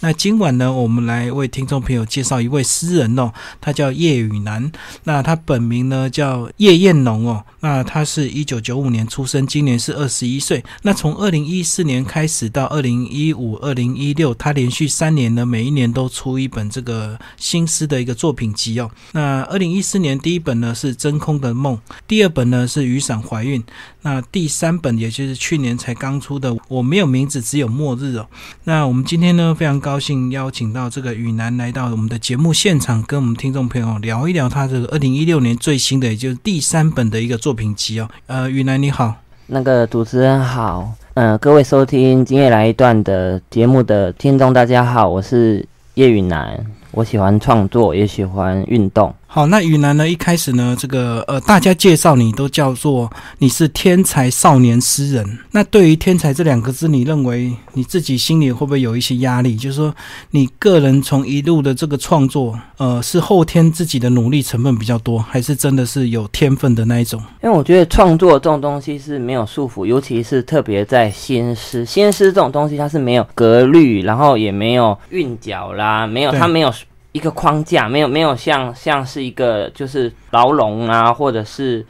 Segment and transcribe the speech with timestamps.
[0.00, 4.70] 那今晚呢，我们来为听众朋友介绍一位诗人哦，他叫叶雨楠。
[5.04, 7.44] 那他本名呢叫叶燕农哦。
[7.60, 10.64] 那他是一九九五年出生，今年是二十一岁。
[10.82, 18.88] 那从二零一四年开始到二零一五、二零一六，他连续三年呢，每一年都出一本这个新诗的一个作品集哦。
[19.10, 21.76] 那二零一四年第一本呢是《真空的梦》，
[22.06, 23.60] 第二本呢是《雨伞怀孕》，
[24.08, 28.26] 那第三本也就是去年才刚出的《我没有名字，只有末日》哦。
[28.64, 38.08] 那我们今天呢非常高兴邀请到这个雨楠来到我们的节目现场，跟我们听众朋友聊一聊他这个二零一六年最新的，也就是第三本的一个作品集哦。
[38.26, 39.14] 呃，雨楠你好，
[39.48, 49.14] 那个主持人好，呃，各位收听今夜来一段的节目的听众大家好，我是叶雨楠，我喜欢创作，也喜欢运动。
[49.30, 50.08] 好，那雨南呢？
[50.08, 55.38] 一开始呢，这个呃，大家介绍你都叫做你是天才少年诗人。
[55.50, 59.54] 那对于“天才”这两个字，你认为你自己心里会不会有一些压力？
[59.54, 59.94] 就是说，
[60.30, 67.20] 你个人从一路的这个创作，呃，是后天自己的努力成分比较多，还是真的是有天分的那一种？
[67.42, 76.72] 因为我觉得创作这种东西是没有束缚，尤其是特别在新诗，新诗这种东西它是没有格律，然后也没有韵脚啦，没有它没有。
[77.12, 81.84] 一个框架没有没有像像是一个就是牢笼啊，或者是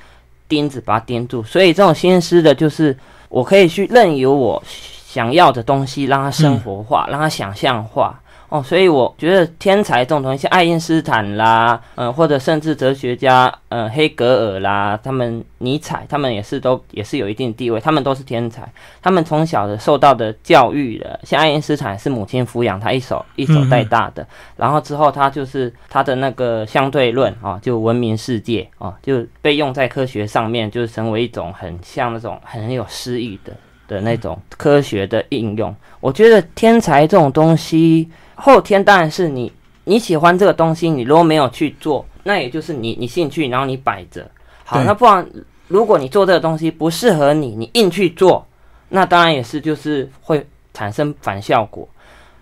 [0.49, 2.97] 钉子把它钉住，所以这种心思的，就是
[3.29, 8.19] 我可以去任由我想要的东西，让它生活化，让它想象化。
[8.51, 18.67] 哦，所以我觉得天才这种东西，像爱因斯坦啦，嗯，或者甚至哲学家，嗯，黑格尔啦，他们尼采，他们也是都也是有一定地位，他们都是天才。
[19.03, 24.27] 他们从小的受到的教育的，像爱因斯坦是母亲抚养他一手一手带大的，
[24.57, 33.53] 然后之后他就是他的那个相对论啊，就闻名世界啊，就被用在科学上面，就是成为一种很像那种很有诗意的
[33.87, 35.77] 的那种科学的应用。
[36.01, 38.09] 我觉得天才这种东西。
[38.41, 39.53] 后天当然是你
[39.85, 44.31] 你喜欢这个东西，你如果没有去做，那也就是你你兴趣，然后你摆着。
[44.65, 45.27] 好，那不然
[45.67, 48.47] 如果你做这个东西不适合你，你硬去做，
[48.91, 51.89] 那当然也是就是会产生反效果。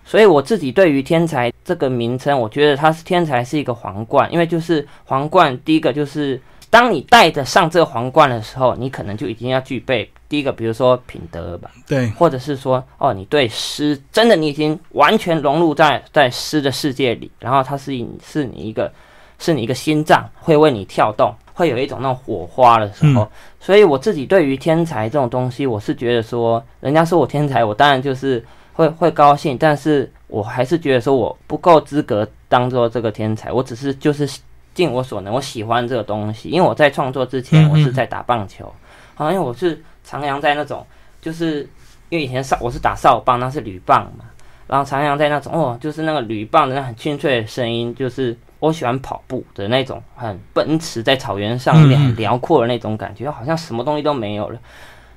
[0.04, 10.08] 所以我自己对于天才这个名称，我觉得它是天才是一个皇冠，因为就是皇冠，第一个就是当你戴着上这个皇冠的时候，你可能就已经要具备。
[10.28, 17.92] 第一个，比如说品德吧，对，或者是说，哦，你对诗真的你已经完全融入在在诗的世界里，然后它是
[18.24, 18.92] 是你一个
[19.38, 34.28] 是你一个心脏会为你跳动，会有一种那种火花的时候，所以我自己对于天才这种东西，我是觉得说，人家说我天才，我当然就是会会高兴，但是我还是觉得说我不够资格当做这个天才，我只是就是
[34.74, 38.74] 尽我所能，我喜欢这个东西，因为我在创作之前，我是在打棒球，
[39.14, 39.80] 好，因为我是。
[40.08, 40.86] 徜徉在那种，
[41.20, 41.68] 就是
[42.08, 44.24] 因为以前少我是打哨棒，那是铝棒嘛，
[44.68, 54.58] 然后徜徉在那种哦，就是那个铝棒的那很清脆的声音，就是我喜欢跑步的那种，很奔驰在草原上面很辽阔的那种感觉，好像什么东西都没有了。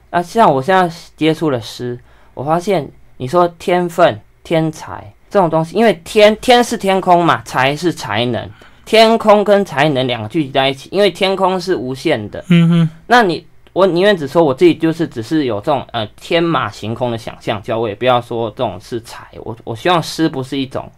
[0.09, 1.97] 那像我现在接触了诗，
[2.33, 8.49] 我发现你说天分、天才这种东西，因为天天是天空嘛，才是才能，
[8.85, 12.43] 天空跟才能两个聚集在一起，因为天空是无限的。
[12.49, 13.45] 嗯哼，那你。
[13.79, 19.25] 我宁愿只说我自己就是只是有这种呃天马行空的想象，叫我也不要说这种是才。
[19.41, 20.91] 我我希望诗不是一种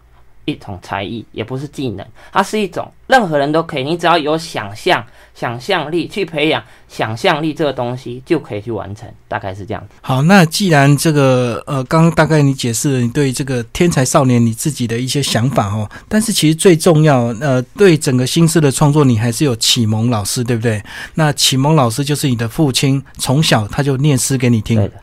[0.45, 5.05] 一种才艺，也不是技能，它是一种任何人都可以，你只要有想象。
[5.33, 9.87] 想象力去培养想象力这个东西就可以去完成，大概是这样子。
[10.01, 20.83] 好，那既然这个呃，刚刚大概你解释了你对这个天才少年你自己的一些想法哦，但是其实最重要呃，对整个新诗的创作，你还是有启蒙老师，对不对？
[21.15, 24.75] 那启蒙老师就是你的父亲，从小他就念诗给你听。
[24.75, 24.95] 对的。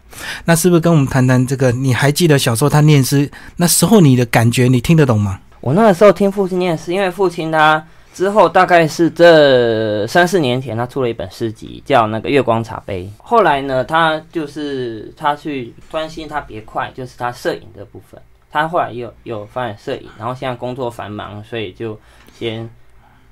[0.44, 1.72] 那是不是跟我们谈谈这个？
[1.72, 5.40] 你还记得小时候他念诗那时候你的感觉，你听得懂吗？
[5.62, 7.82] 我那个时候听父亲念诗，因为父亲他。
[8.18, 13.04] 之后大概是这三四年前，他出了一本诗集，叫那个《月光茶杯》。
[13.22, 18.20] 后来呢，他就是他去专心他别快，就是他摄影的部分。
[18.50, 21.96] 他后来又又发展摄影，然后现在工作繁忙，所以就
[22.36, 22.68] 先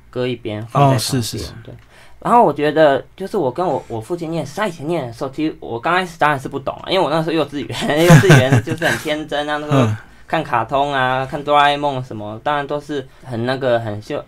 [0.09, 1.45] 搁一边放在旁边。
[1.65, 1.75] 对。
[2.21, 9.85] 然后我觉得，就是我跟我我父亲念，他以前念的时候，其实我刚开始当然是不懂啊，因为我那时候幼稚园， 幼稚园就是很天真啊，那时候
[10.29, 14.25] 看卡通啊，看哆啦 A 梦什么，当然都是很那个很秀。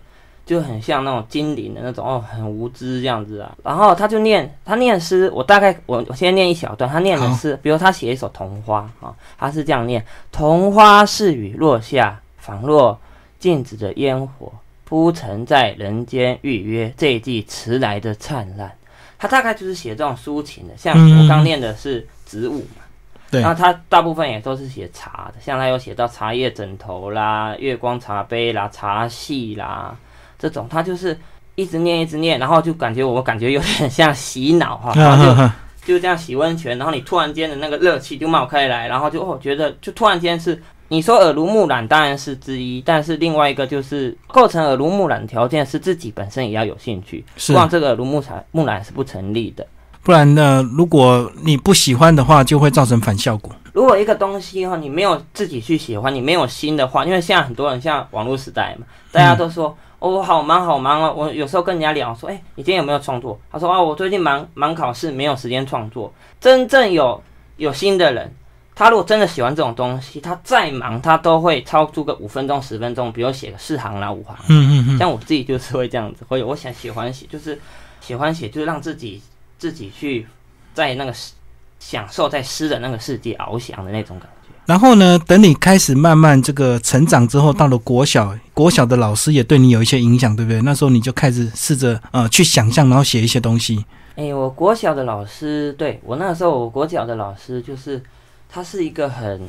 [0.49, 3.55] 就很像那种精灵的那种哦，很无知这样子啊。
[3.63, 6.89] 然后他就念，他念诗，我大概我我先念一小段。
[6.89, 12.99] 他念的是，比如他写一首童话啊，他是这样念：童花似雨落下，仿若
[13.37, 14.51] 静止的烟火，
[14.85, 18.71] 铺陈在人间预约这一季迟来的灿烂。
[19.19, 22.81] 他大概就是写这种抒情的，像我刚念的是植物嘛。
[23.29, 29.95] 对然后他大部分也都是写茶的，像他有写到茶叶枕头啦、月光茶杯啦、茶戏啦
[30.39, 31.15] 这种，他就是
[31.55, 49.65] 一直念一直念，然后就感觉我感觉有点像洗脑哈，然后就就这样洗温泉，然后你突然间的那个热气就冒开来，然后就哦觉得就突然间是你说耳濡目染当然是之一，但是另外一个就是构成耳濡目染条件是自己本身也要有兴趣，是不然这个耳濡目染目染是不成立的。
[50.01, 53.51] 不然呢，如果你不喜欢的话，就会造成反效果。
[53.73, 61.13] 如果一个东西哈，你没有自己去喜欢，你没有心的话，因为现在很多人像网络时代嘛，大家都说、哦我好忙好忙哦。
[61.15, 63.39] 我有时候跟人家聊说，哎、你今天有没有创作？
[63.51, 66.13] 他说啊，我最近忙忙考试，没有时间创作。
[66.39, 67.21] 真正有
[67.57, 68.33] 有心的人，
[68.73, 74.35] 他如果真的喜欢这种东西，他再忙他都会超出个五分钟十分钟，比如写个四行啦五行。
[74.47, 77.59] 嗯嗯嗯，像我自己就是会这样子，会我想喜欢写，就是
[77.99, 79.21] 喜欢写，就是让自己
[79.57, 80.25] 自己去
[80.73, 81.33] 在那个世
[81.79, 84.38] 享受在诗的那个世界翱翔的那种感觉。
[84.69, 90.61] 然后呢，等你开始慢慢这个成长之后，到了国小，国小的老师也对你有一些影响，对不对？
[90.61, 93.83] 那时候你就开始试着呃去想象，然后写一些东西。
[94.15, 97.99] 哎、我国小的老师，对我那个时候，我国小的老师就是
[98.47, 99.41] 他是一个很，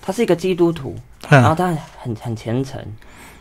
[0.00, 0.94] 他是一个基督徒，
[1.28, 2.80] 然后嗯他很很虔诚，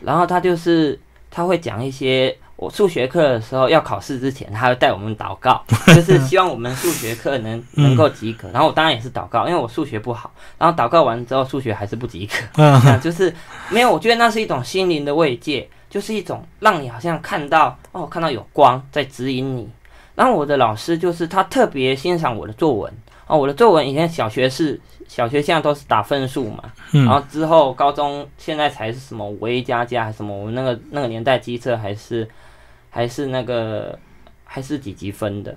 [0.01, 5.61] 然后他就是他会讲一些我数学课的时候要考试之前，他会带我们祷告，
[5.93, 8.49] 就是希望我们数学课能能够及格。
[8.53, 13.33] 然后我当然也是祷告，因为我数学不好，然后祷告完之后数学还是不及格，嗯 就是
[13.69, 13.91] 没有。
[13.91, 19.69] 我觉得那是一种心灵的慰藉，就是一种让你好像看到哦，看到有光在指引你。
[20.15, 22.93] 然后我的老师就是他特别欣赏我的作文
[23.27, 24.79] 哦，我的作文以前小学是
[25.09, 32.25] 小学现在都是打分数嘛，然嗯后之后高中现在才是什么五 A 加加还是什么，我们那个那个年代机测还是
[32.95, 33.99] 还是那个
[34.45, 35.53] 还是几级分的，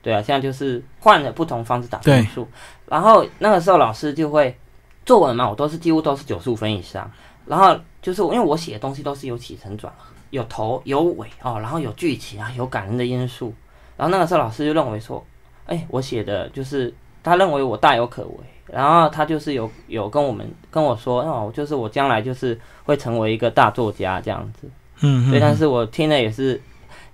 [0.00, 2.46] 对啊，现在就是换了不同方式打分数，
[2.86, 4.56] 然后那个时候老师就会
[5.04, 7.10] 作文嘛，我都是几乎都是九十五分以上，
[7.44, 13.52] 然后就是因为我写的东西都是有起承转合，有头有尾哦，然后有剧情啊，有感人的因素，
[13.96, 15.26] 然后那个时候老师就认为说，
[15.66, 18.36] 哎，我写的就是他认为我大有可为。
[18.66, 24.70] 然后他就是有有跟我们跟我说，哦，就是我将来就是会成为一个大作家这样子。
[25.04, 25.56] 嗯对，但嗯。
[25.56, 26.60] 是我听了也是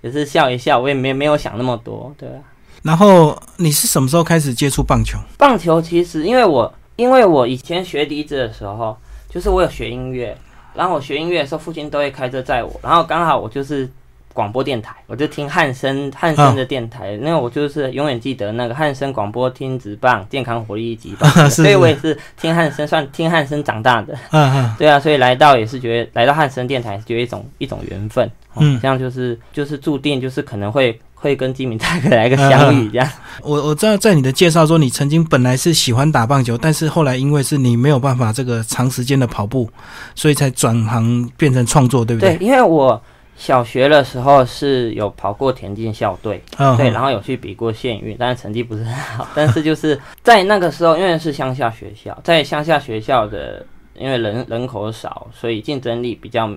[0.01, 2.35] 也是笑一笑，我也没没有想那么多，对啊。
[2.83, 5.19] 然后你是什么时候开始接触棒球？
[5.37, 8.97] 棒球其实因为我因为我以前学笛子的时候，
[9.29, 10.35] 就是我有学音乐，
[10.73, 13.87] 然后我学音乐的时候，父亲都会开车载我，然后刚好我就是
[14.33, 24.13] 广播电台，我就听汉森汉森的电台，那我就是永远记得那个汉森广播听直棒健康活力一级棒， 是所以我也是听汉森，算听汉森长大的。
[24.31, 33.09] 嗯嗯对啊，所以来到也是觉得来到汉森电台，是觉得一种一种缘分，哦、嗯这样就是就是注定就是可能会会跟金明大哥来个相遇这样。
[33.43, 39.69] 我我知道在你的介绍说，你曾经本来是喜欢打棒球，但是后来因为是你没有办法这个长时间的跑步，
[40.15, 42.47] 所以才转行变成创作，对不对，对？
[42.47, 43.01] 因为我
[43.41, 49.27] 小学的时候是有跑过田径校队，嗯，对，嗯然后有去比过县运，但是成绩不是很好。
[49.33, 53.65] 但是就是在那个时候，因为是乡下学校，在乡下学校的，
[53.95, 56.47] 因为人人口少，所以竞争力比较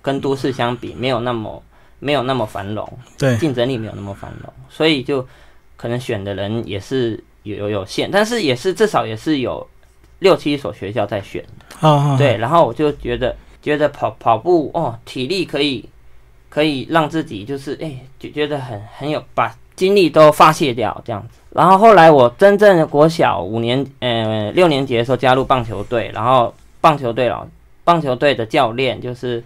[0.00, 1.60] 跟都市相比没有那么
[1.98, 2.88] 没有那么繁荣。
[3.18, 5.26] 对，竞争力没有那么繁荣，所以就
[5.76, 9.66] 可能选的人也是有有有限，但是也是至少也是有
[10.20, 11.44] 六七所学校在选
[11.80, 15.84] 哦，对，然后我就觉得觉得跑跑步哦，体力可以
[16.48, 21.38] 可以让自己就是哎，就觉得很很有把精力都发泄掉这样子。
[21.50, 27.46] 然后后来我真正的国小五年呃六年级的时候加入棒球队，然后棒球队老
[27.84, 29.42] 棒球队的教练就是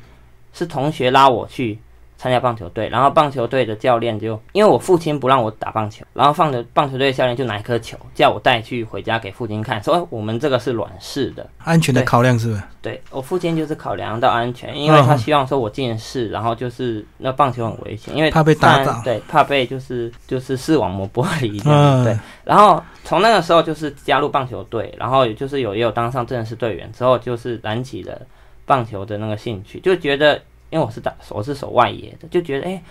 [0.53, 1.79] 是同学拉我去
[2.23, 11.45] 参加棒球队，然后棒球队的教练就因为我父亲不让我打棒球，然后放着棒球队的教练就拿一颗球叫我带去回家给父亲看，说、哎我们这个是软式的。
[11.65, 12.63] 安全的考量是不是？
[12.81, 22.05] 对我父亲就是考量到安全，因为他嗯希望说我近视，然后就是那棒球很危险，因为怕被打到对，怕被就是就是视网膜剥离这嗯。
[22.05, 28.17] 对，然后从那个时候就是加入棒球队，然后也就是有也有当上正式队员之后，就是燃起了
[28.65, 30.41] 棒球的那个兴趣，就觉得
[30.73, 32.83] 因为我是打我是守外野的，就觉得哎、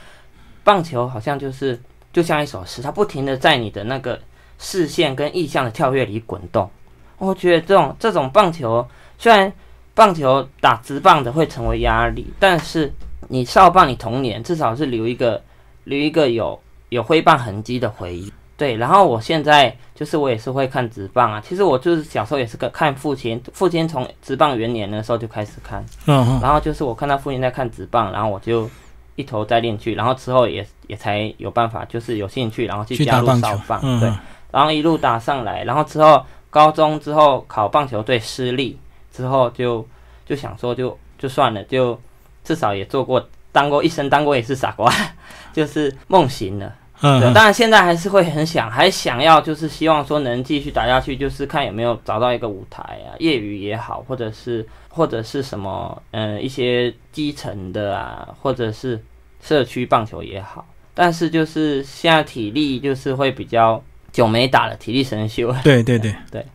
[0.63, 1.77] 棒球好像就是
[2.13, 4.19] 就像一首诗，它不停的在你的那个
[4.59, 6.69] 视线跟意象的跳跃里滚动。
[7.17, 9.51] 我觉得这种这种棒球，虽然
[9.95, 12.93] 棒球打直棒的会成为压力，但是
[13.29, 15.41] 你少棒你童年至少是留一个
[15.85, 16.59] 留一个有
[16.89, 18.31] 有挥棒痕迹的回忆。
[18.61, 21.41] 对，然后我现在就是我也是会看直棒啊。
[21.43, 28.69] 其实我就是小时候也是个看父亲，父亲从直棒元年的时候就开始看，嗯嗯，然后就是我看到父亲在看直棒，然后我就
[29.15, 34.19] 一头栽进去，然后之后也也才有办法就是有兴趣，然后去加入少棒。，嗯，对，嗯
[34.51, 38.77] 然后一路打上来，然后之后高中之后考棒球队失利，
[39.11, 39.83] 之后就
[40.23, 41.99] 就想说就就算了，就
[42.43, 44.93] 至少也做过当过一生当过一次傻瓜，
[45.51, 46.71] 就是梦醒了。
[47.01, 59.01] 对，当然现在还是会很想，还想要就是希望说能继续打下去，就是看有没有找到一个舞台啊，业余也好，或者是或者是什么嗯一些基层的啊，或者是
[59.41, 60.65] 社区棒球也好。
[60.93, 63.81] 但是就是现在体力就是会比较
[64.11, 65.55] 久没打了，体力生锈。
[65.63, 66.45] 对对对对。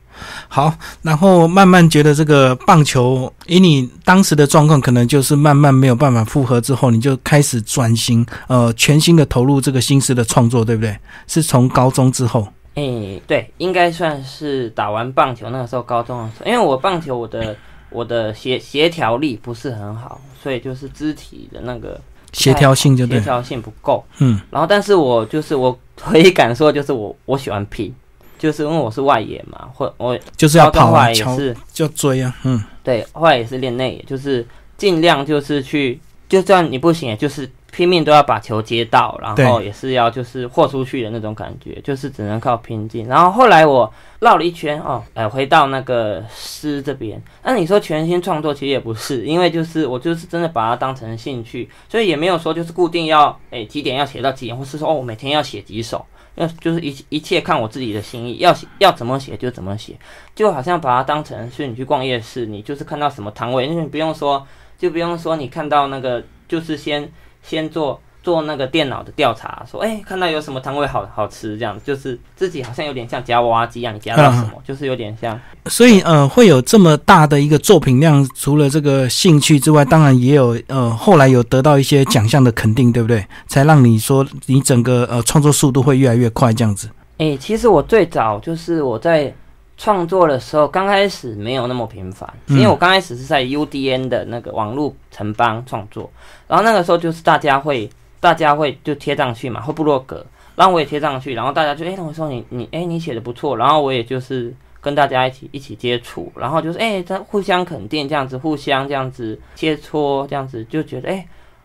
[0.49, 10.96] 好，然后慢慢觉得这个棒球，以你当时的状况，可能就是慢慢没有办法复合之后，你就开始转型，呃，全新的投入这个新诗的创作，对不对？
[11.26, 12.46] 是从高中之后？
[12.75, 17.56] 诶，对，应该算是打完棒球那个时候，高中的时候，因为我棒球我的
[17.90, 21.99] 我的协协调力不是很好，所以就是肢体的那个
[22.32, 24.04] 协调性就协调性不够。
[24.18, 27.94] 嗯，然后但是我就是我可以敢说，就是我我喜欢拼。
[28.38, 43.06] 就是因为我是外野嘛，或我就是要跑啊，也是就追啊，嗯，对，后来也是练内野，就是尽量就是去，就算你不行，就是拼命都要把球接到，然后也是要就是豁出去的那种感觉，就是只能靠拼劲。
[43.06, 56.02] 然后后来我绕了一圈哦，哎，回到那个诗这边，那你说全新创作其实也不是，因为就是我就是真的把它当成兴趣，所以也没有说就是固定要哎几点要写到几点，或是说哦我每天要写几首。
[56.37, 59.95] 要就是一一切看我自己的心意，要写要怎么写就怎么写，
[60.35, 64.47] 就好像把它当成是你去逛夜市，你就是看到什么摊位，因为不用说，
[64.78, 67.11] 就不用说你看到那个，就是先
[67.46, 68.00] 先做。
[68.22, 75.40] 做那个电脑的调查，说哎，看到有什么摊位好好吃，这样就是自己好像有点像夹娃娃机一样，你夹到什么，就是有点像。
[75.66, 83.24] 所以呃，会有这么大的一个作品量，除了这个兴趣之外，当然也有呃，后来有得到一些奖项的肯定，对不对？
[83.46, 86.88] 才让你说你整个呃创作速度会越来越快，这样子。
[87.18, 89.32] 哎，其实我最早就是我在
[89.76, 96.11] 创作的时候，刚开始没有那么频繁，因为我刚开始是在 UDN 的那个网络城邦创作，
[96.47, 97.88] 然后那个时候就是大家会。
[98.18, 100.25] 大家会就贴上去嘛，会部落格，
[100.56, 111.25] 然后我也贴上去，然后大家就哎，我说你你哎，你写的不错，然后我也就是跟大家一起一起接触，然后就是哎，他互相肯定这样子，互相这样子切磋这样子，就觉得哎，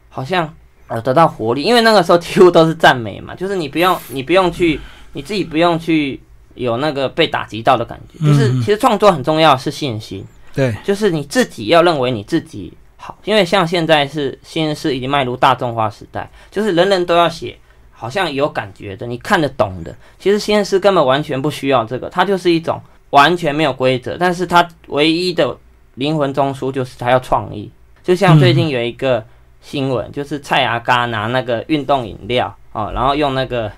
[0.10, 0.54] 好像
[0.88, 4.80] 呃得到活力，因为那个时候几乎都是赞美嘛，就是你不用你不用去
[5.14, 6.22] 你自己不用去
[6.56, 12.74] 有那个被打击到的感觉，就是其实创作很重要是信心，对，就是你自己要认为你自己。
[13.04, 17.58] 好，因为像现在是新诗已经迈入大众化时代，就是人人都要写，
[17.92, 19.96] 好像有感觉的，你看得懂的。
[20.20, 22.80] 其实新诗根本完全不需要这个，它就是一种
[23.10, 25.58] 完全没有规则，但是它唯一的
[25.96, 27.72] 灵魂中枢就是它要创意。
[28.04, 29.26] 就像最近有一个
[29.62, 33.72] 新闻，就是蔡牙嘎拿那个运动饮料哦，然后用那个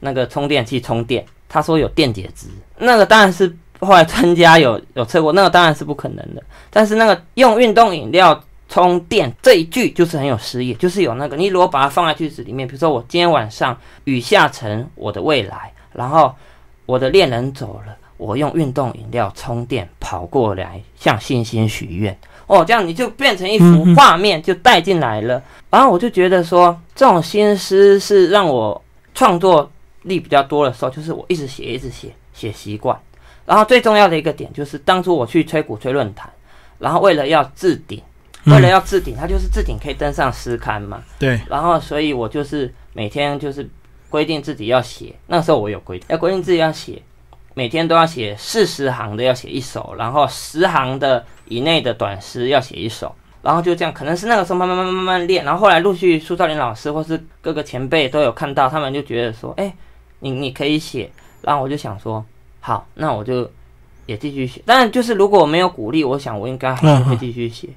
[0.00, 2.46] 那个充电器充电，他说有电解质，
[2.78, 6.42] 那个当然是后来专家有 有测过，那个当然是不可能的。
[6.70, 8.42] 但是那个用运动饮料。
[8.70, 13.74] 充电这一句就是很有诗意，就是有那个你如果把它放在句子里面，比如说我今天晚上
[14.04, 16.34] 雨下成我的未来，然后
[16.84, 22.14] 我的恋人走了，我用运动饮料充电跑过来向星星许愿
[22.46, 25.42] 哦，这样你就变成一幅画面就带进来了。
[25.70, 28.78] 然后我就觉得说这种心思是让我
[29.14, 29.72] 创作
[30.08, 32.98] 力比较多的时候，就是我一直写一直写写习惯。
[33.46, 36.30] 然后最重要的一个点就是当初我去吹鼓吹论坛，
[36.78, 38.02] 然后为了要置顶。
[38.46, 41.02] 为了要置顶，它就是置顶可以登上诗刊嘛。
[41.18, 41.38] 对。
[41.50, 43.68] 然后，所以我就是每天就是
[44.08, 45.14] 规定自己要写。
[45.26, 47.02] 那时候我有规定，要规定自己要写，
[47.52, 53.14] 每天都要写四十行的要写一首，然后十行的以内的短诗要写一首。
[53.42, 55.44] 然后就这样，可能是那个时候慢慢慢慢慢慢练。
[55.44, 59.74] 然后后来陆续苏兆林老师或是各个前辈都有看到，他们就觉得说：“哎，
[60.20, 61.10] 你你可以写。”
[61.42, 62.24] 然后我就想说
[62.60, 63.48] ：“好，那我就
[64.06, 67.68] 也继续写。”但就是如果我没有鼓励，我想我应该还是会继续写。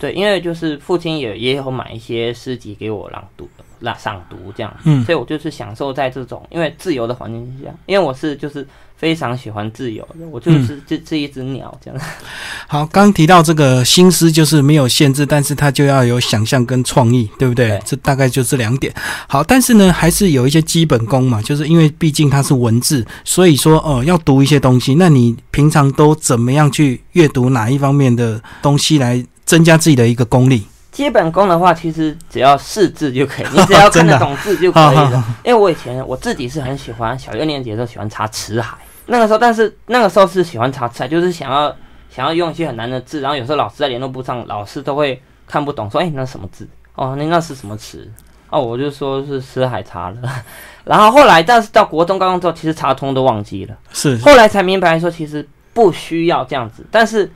[0.00, 3.46] 对，因为就是父亲也也有买一些诗集给我朗读、
[3.80, 8.66] 朗朗读这样，嗯，所以我就是享受在这种因为自由的环境下，因为我是就是
[8.96, 12.00] 非常喜欢自由的，我就是这这一只鸟这样。
[12.66, 17.78] 好，刚提到这个新诗就是没有限制，但是它就要有想象跟创意，对不对？
[17.84, 18.94] 这大概就这两点。
[19.28, 24.94] 好，但是呢，还是有一些基本功嘛，就是因为毕竟它是文字，所以说哦，要读一些东西。
[24.94, 29.22] 那你平常都怎么样去阅读哪一方面的东西来？
[29.50, 30.64] 增加自己的一个功力。
[30.92, 35.24] 基本功的话，其实只要识字就可以， 你只要看得懂字就可以了。
[35.44, 41.74] 因为我以前我自己是很喜欢小六年级的时候喜欢查词海，那个时候，但是那个时候是喜欢查词海，就是想要
[42.14, 46.68] 想要用一些很难的字，然后有时候老师在联络簿上，老师都会看不懂，说：“哎，那什么字？
[46.94, 48.08] 哦，那那是什么词？”
[48.50, 50.16] 哦，我就说是词海查了。
[50.84, 53.76] 然后后来，但是到国中、高中之后，其实查通都忘记了。
[53.92, 56.84] 是，后来才明白说，其实不需要这样子。
[56.90, 57.30] 但是，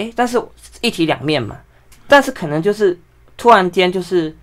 [0.00, 0.42] 哎，但是
[0.80, 1.58] 一体两面嘛。
[2.08, 2.98] 但是可能就是
[3.36, 4.34] 突然间就是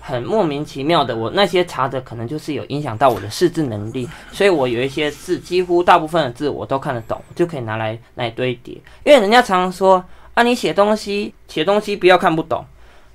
[0.00, 8.74] 很莫名其妙的，我那些查的可能就是有影响到我的识字能力，所以我有一些字，几乎大部分的字我都看得懂，就可以拿来来堆叠。
[9.02, 10.04] 因为人家常常说
[10.34, 12.64] 啊，你写东西写东西不要看不懂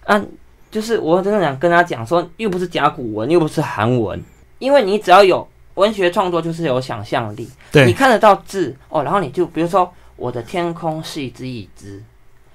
[0.04, 0.22] 啊，
[0.70, 4.22] 就是我真的想跟他讲说，又不是甲骨文，又不是韩文，
[4.60, 7.50] 因为你只要有文学创作，就是有想象力，
[7.86, 9.90] 你看得到字哦，然后你就比如说
[10.22, 12.02] 我的天空是一只椅子。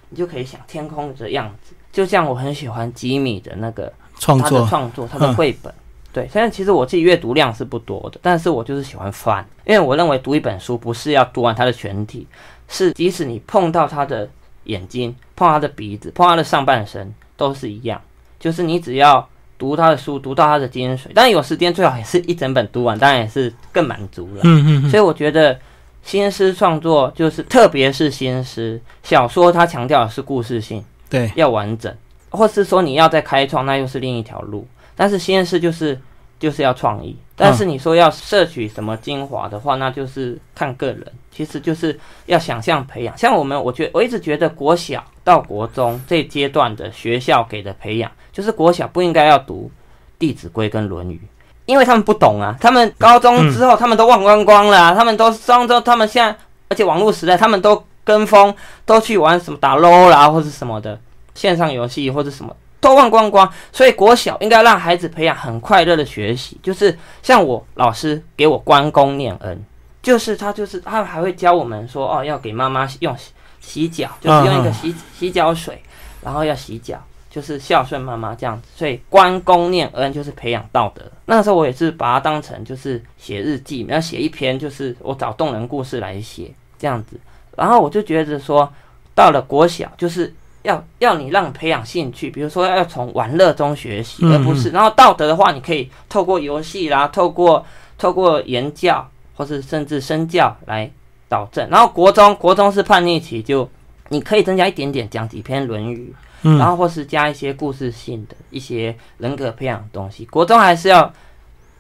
[0.09, 5.75] 你就可以想天空的样子，就像我很喜欢吉米的那个创作，创作他的绘本。
[6.13, 12.25] 对，现在其实我自己阅读量是不多的，但是我就是喜欢翻，因为我认为读一本书不是要读完它的全体，
[12.69, 14.31] 是即使你碰到他的
[14.67, 18.01] 眼睛、碰他的鼻子、碰他的上半身都是一样，
[18.39, 24.43] 就是你只要读他的书，读到他的精髓，当然有时间最好也是一整本读完，当然也是更满足了。
[24.45, 25.59] 嗯嗯，所以我觉得。
[26.07, 31.93] 新诗创作就是，特别是新诗小说，它强调的是故事性，对，要完整，
[32.31, 34.65] 或是说你要再开创，那又是另一条路。
[34.95, 36.01] 但是新诗就是
[36.39, 43.19] 就是要创意，但是你说要摄取什么精华的话，那就是看个人，其实就是要想象培养。
[43.19, 49.69] 像我们，我觉我一直觉得国小到国中这阶段的学校给的培养，就是国小不应该要读
[50.21, 51.21] 《弟子规》跟《论语》。
[51.67, 56.35] 因为他们不懂啊，他们高中之后他们都忘光光了，他们都上周，他们现在
[56.69, 58.55] 而且网络时代，他们都跟风，
[58.85, 60.99] 都去玩什么打 LO 啦或者什么的
[61.35, 63.53] 线上游戏或者什么，都忘光光。
[63.73, 69.65] 所以国小应该让孩子培养很快乐的学习，就是像我老师给我关公念恩，
[70.03, 73.15] 就是他就是他还会教我们说哦要给妈妈用
[73.61, 75.83] 洗脚，就是用一个洗洗脚水，
[76.23, 76.97] 然后要洗脚。
[77.37, 81.03] 就是孝顺妈妈这样子，所以关公念恩就是培养道德。
[81.27, 87.21] 那时候我也是把它当成就是写日记，然后写一篇，就是我找动人故事来写这样子。
[87.55, 88.73] 然后我就觉得说，
[89.15, 94.71] 到了国小就是要要你让培养兴趣，比如说要从玩乐中学习，而不是。
[94.71, 97.63] 然后道德的话，你可以透过游戏啦，透过
[97.99, 100.91] 透过言教，或是甚至身教来
[101.29, 101.69] 导正。
[101.69, 103.69] 然后国中国中是叛逆期，就
[104.09, 106.15] 你可以增加一点点，讲几篇《论语》。
[106.59, 111.13] 然后或是加一些故事性的一些人格培养的东西，国中还是要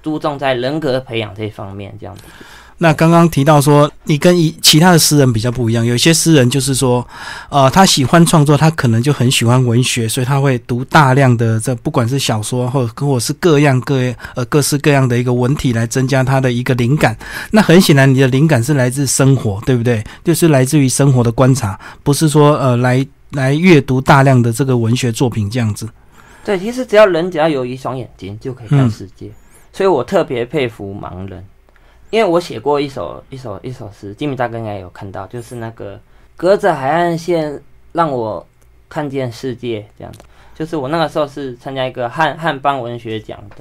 [0.03, 2.23] 注重在人格培养这方面，这样子。
[2.79, 7.07] 那刚刚提到说，你跟一其他的诗人比较不一样，有些诗人就是说，
[7.49, 17.17] 呃，他喜欢创作，他可能就很喜欢文学，所以他会读大量的这不管是小说或或者是各样各呃各式各样的一个文体来增加他的一个灵感。
[17.51, 20.05] 那很显然，你的灵感是来自生活，对不对？
[20.23, 23.07] 就是来自于生活的观察，不是说呃来。
[23.33, 25.89] 来阅读大量的这个文学作品，这样子。
[26.45, 29.31] 对，其实只要人只要有一双眼睛，就可以看世界。
[29.73, 31.45] 所以我特别佩服盲人，
[32.11, 36.01] 因为我写过一首一首一首诗，金米大哥应该有看到，就是那个
[36.37, 37.61] 隔着海岸线
[37.93, 38.47] 让我
[38.89, 40.21] 看见世界这样子。
[40.55, 43.57] 就是我那个时候是参加一个汉汉邦文学奖的，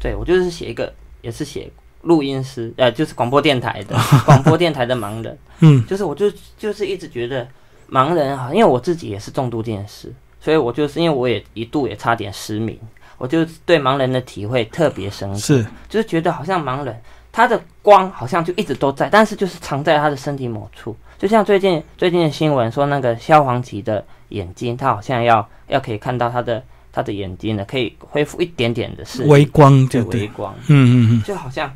[0.00, 1.68] 对我就是写一个，也是写
[2.02, 5.36] 录音师，呃，就是广播电台的 广播电台的盲人。
[5.58, 7.46] 嗯，就是我就就是一直觉得。
[7.90, 12.78] 盲人哈，因为我自己也是重度近视，所以我就是因为我也一度也差点失明，
[13.16, 15.66] 我就对盲人的体会特别深刻，是。
[15.88, 16.94] 就是觉得好像盲人
[17.32, 31.74] 他的光好像就一直都在，但是就是藏在他的身体某处，就像最近最近的新闻说那个萧煌奇的眼睛，他好像要要可以看到他的他的眼睛了，可以恢复一点点的视微光，就微光，嗯嗯嗯，就好像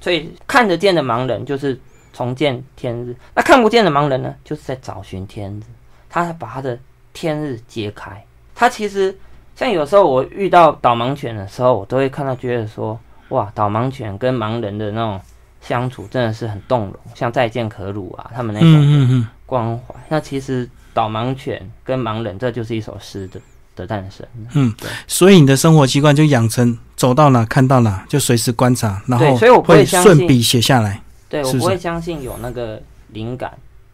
[0.00, 1.80] 所以看得见的盲人就是。
[2.16, 4.34] 重见天日，那看不见的盲人呢？
[4.42, 5.62] 就是在找寻天日，
[6.08, 6.78] 他把他的
[7.12, 8.24] 天日揭开。
[8.54, 9.14] 他其实
[9.54, 12.98] 像有时候我遇到导盲犬的时候，我都会看到，觉得说，
[13.28, 15.20] 哇，导盲犬跟盲人的那种
[15.60, 19.94] 相处真的是很动容，像再见可鲁啊，他们那种关怀。
[20.08, 23.38] 那其实导盲犬跟盲人，这就是一首诗的
[23.76, 24.26] 的诞生。
[24.54, 24.74] 嗯，
[25.06, 31.02] 所以你的生活习惯就养成走到哪看到哪就随时观察，然后所以我会顺笔写下来。
[31.28, 33.52] 对，我不会相信有那个灵感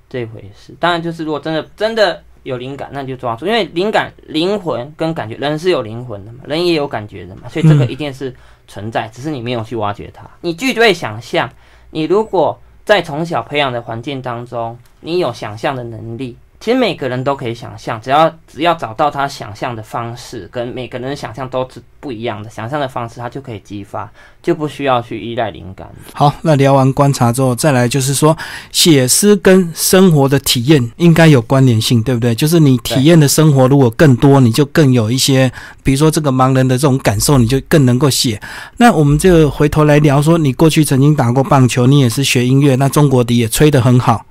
[0.08, 0.74] 这回事。
[0.78, 3.46] 当然，就是如果真的真的有灵感，那就抓住。
[3.46, 8.34] 因为灵感、灵魂跟感觉，人是有灵魂的嘛，人也有感觉的嘛，所以这个一定是
[8.68, 10.28] 存在，只是你没有去挖掘它。
[10.40, 11.50] 你具备想象，
[11.90, 24.08] 你如果在从小培养的环境当中，你有想象的能力，其实每个人都可以想象，只要只要找到他想象的方式，跟每个人想象都是不一样的，想象的方式他就可以激发，
[24.40, 25.90] 就不需要去依赖灵感。
[26.12, 28.36] 好，那聊完观察之后，再来就是说，
[28.70, 32.32] 写诗跟生活的体验应该有关联性，对不对？
[32.32, 35.50] 就是你体验的生活如果更多，你就更有一些，
[35.82, 38.40] 比如说这个盲人的这种感受，你就更能够写。
[38.76, 44.24] 那我们就回头来聊说，你过去曾经打过棒球，你也是学音乐，那中国笛也吹得很好，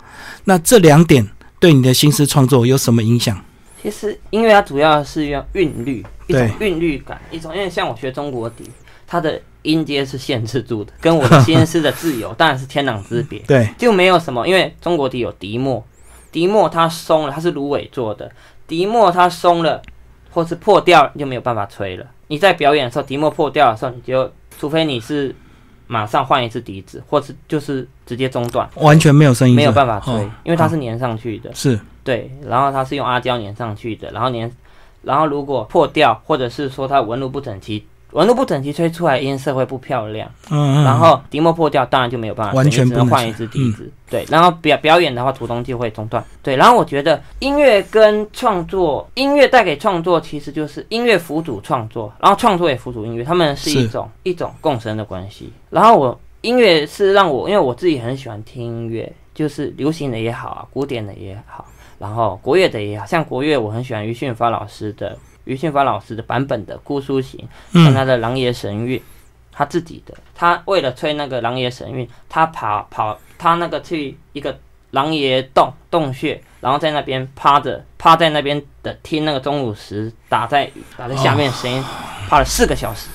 [0.45, 1.27] 那这两点。
[1.61, 3.39] 对你的新诗创作有什么影响？
[3.79, 8.67] 其实音乐它主要是要韵律，一种韵律感，一种因为像我学中国笛，
[9.05, 13.37] 它的音阶是限制住的，跟我的新诗的自由当然是天壤之别。
[13.47, 15.85] 对，就没有什么，因为中国笛有笛末，
[16.31, 18.31] 笛末它松了，它是芦苇做的，
[18.67, 19.79] 笛末它松了
[20.31, 22.05] 或是破掉就没有办法吹了。
[22.29, 25.35] 你在表演的时候，笛末破掉的时候，你就除非你是。
[25.87, 31.49] 马上换一支笛子，或是就是直接中断，完全没有声音，没有办法吹，因为它是粘上去的。
[31.53, 34.51] 是，对，然后它是用阿胶粘上去的，然后粘，
[35.01, 37.85] 然后如果破掉，或者是说它纹路不整齐。
[38.11, 40.29] 纹路不整齐，吹出来音色会不漂亮。
[40.49, 40.83] 嗯嗯。
[40.83, 43.89] 然后笛膜破掉，当然就没有办法，完全只能换一支笛子。
[44.09, 46.21] 对，然后表表演的话，途中就会中断。
[46.43, 55.49] 对，然后我觉得音乐跟创作，音乐带给创作其实就是音乐辅助创作，然后创作也辅助音乐，他们是一种一种共生的关系。
[55.69, 61.65] 然后我音乐是让我，因为我自己很喜欢听音乐，就是流行的也好啊，古典的也好，
[61.99, 65.17] 然后国乐的也好，像国乐我很喜欢余训发老师的。
[65.45, 67.43] 于庆发老师的版本的《姑苏行》，
[67.83, 68.99] 跟他的《狼爷神韵》，
[69.51, 74.55] 他自己的，他为了吹那个《狼爷神韵》，他跑跑，他那个去一个
[74.91, 81.83] 狼爷洞洞穴，然后在那边趴着，趴在那边的听那个钟乳石打在打在下面声音，
[82.29, 83.09] 趴了四个小时，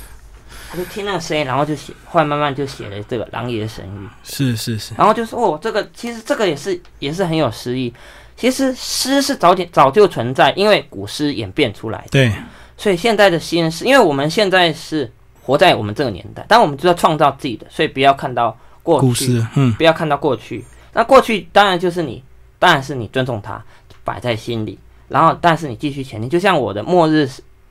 [0.71, 4.07] 他就听那个声音，然后就写，后来慢慢就写了这个《狼爷神谕》。
[4.23, 4.95] 是是是。
[4.97, 7.93] 然后就说哦，这个其实这个也是也是很有诗意。
[8.37, 12.09] 其实诗是早点早就存在，因为古诗演变出来的。
[12.11, 12.33] 对，
[12.77, 15.11] 所以现在的新诗，因为我们现在是
[15.43, 20.65] 活在我们这个年代，但我们就要创造自己的，所以不要看到过去，嗯，不要看到过去。
[20.93, 22.23] 那过去当然就是你，
[22.59, 23.63] 当然是你尊重它，
[24.05, 24.79] 摆在心里。
[25.09, 26.29] 然后，但是你继续前进。
[26.29, 27.29] 就像我的末日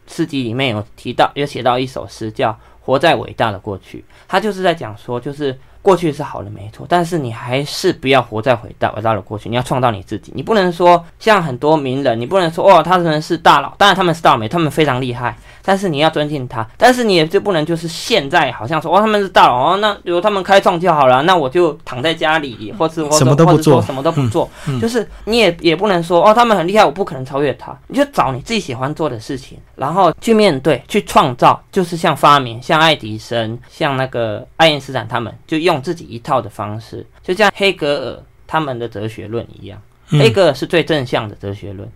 [0.08, 2.50] 诗集里面有提到，有写到一首诗叫
[2.86, 5.58] 《活在伟大的过去》，他就是在讲说，就是。
[5.86, 10.32] 过去是好的，没错，但是你还是不要活在伟大伟大的过去，你要创造你自己。
[10.34, 15.38] 你不能说像很多名人，你不能说哦，他们是大佬，当然他们是大佬，他们非常厉害。
[15.66, 24.48] 但是你要尊敬他，但是你也就不能就是现在好像说哦他们是大佬哦，那比如他们开创就好了，那我就躺在家里，或是或者或者说什么都不做，
[24.80, 27.76] 就是你也也不能说哦他们很厉害，我不可能超越他。
[27.88, 41.90] 你就找你自己喜欢做的事情，然后去面对，去创造，就是像发明，像爱迪生，像那个爱因斯坦，他们就用自己一套的方式，就像黑格尔他们的哲学论一样，黑格尔是最正向的哲学论。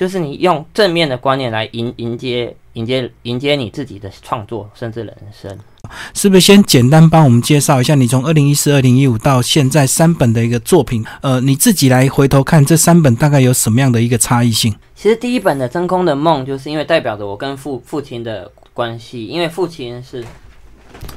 [0.00, 5.58] 就是你用正面的观念来迎迎接迎接迎接你自己的创作，甚至人生，
[6.14, 6.40] 是不是？
[6.40, 14.74] 先简单帮我们介绍一下，你从二零一四、二零一五到现在三本的一个作品，呃，你自己来回头看这三本大概有什么样的一个差异性？
[14.96, 20.24] 其实第一本的《真空的梦》，就是因为代表着我跟父父亲的关系，因为父亲是